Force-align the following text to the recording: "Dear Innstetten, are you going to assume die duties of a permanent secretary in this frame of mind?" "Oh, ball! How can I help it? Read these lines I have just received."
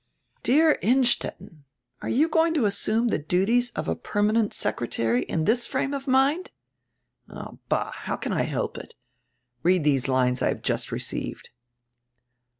"Dear 0.41 0.79
Innstetten, 0.81 1.63
are 2.01 2.09
you 2.09 2.27
going 2.27 2.55
to 2.55 2.65
assume 2.65 3.09
die 3.09 3.17
duties 3.17 3.69
of 3.75 3.87
a 3.87 3.95
permanent 3.95 4.51
secretary 4.51 5.21
in 5.21 5.45
this 5.45 5.67
frame 5.67 5.93
of 5.93 6.07
mind?" 6.07 6.49
"Oh, 7.29 7.59
ball! 7.69 7.91
How 7.93 8.15
can 8.15 8.33
I 8.33 8.41
help 8.41 8.79
it? 8.79 8.95
Read 9.61 9.83
these 9.83 10.07
lines 10.07 10.41
I 10.41 10.47
have 10.47 10.63
just 10.63 10.91
received." 10.91 11.49